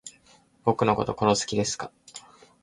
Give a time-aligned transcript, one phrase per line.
[0.63, 1.91] 僕のこと殺す気ですか